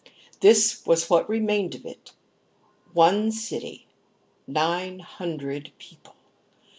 [0.39, 2.11] This was what remained of it:
[2.91, 3.85] one city,
[4.47, 6.15] nine hundred people.